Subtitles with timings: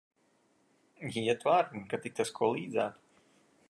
[1.21, 3.27] Ietu ar, kad tik tas ko līdzētu.